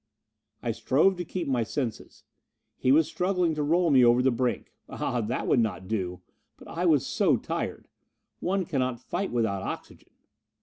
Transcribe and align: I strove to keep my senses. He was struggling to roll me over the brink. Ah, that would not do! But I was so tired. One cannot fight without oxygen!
I 0.63 0.71
strove 0.71 1.15
to 1.17 1.23
keep 1.25 1.47
my 1.47 1.61
senses. 1.61 2.23
He 2.75 2.91
was 2.91 3.07
struggling 3.07 3.53
to 3.53 3.61
roll 3.61 3.91
me 3.91 4.03
over 4.03 4.23
the 4.23 4.31
brink. 4.31 4.73
Ah, 4.89 5.21
that 5.21 5.45
would 5.45 5.59
not 5.59 5.87
do! 5.87 6.21
But 6.57 6.67
I 6.69 6.87
was 6.87 7.05
so 7.05 7.37
tired. 7.37 7.87
One 8.39 8.65
cannot 8.65 8.99
fight 8.99 9.31
without 9.31 9.61
oxygen! 9.61 10.09